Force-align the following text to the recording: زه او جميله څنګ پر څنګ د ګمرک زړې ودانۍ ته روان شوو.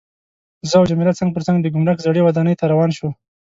زه 0.69 0.75
او 0.79 0.85
جميله 0.89 1.17
څنګ 1.19 1.29
پر 1.33 1.41
څنګ 1.47 1.57
د 1.61 1.67
ګمرک 1.73 1.97
زړې 2.05 2.21
ودانۍ 2.23 2.55
ته 2.59 2.65
روان 2.71 2.89
شوو. 2.97 3.09